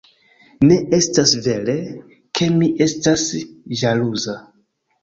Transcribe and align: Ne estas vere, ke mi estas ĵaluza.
Ne 0.69 0.77
estas 0.97 1.33
vere, 1.49 1.75
ke 2.41 2.49
mi 2.57 2.71
estas 2.89 3.31
ĵaluza. 3.85 4.41